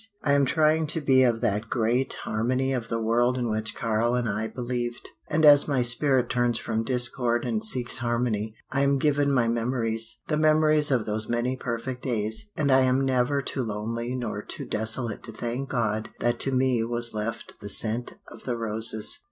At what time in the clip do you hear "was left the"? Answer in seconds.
16.83-17.69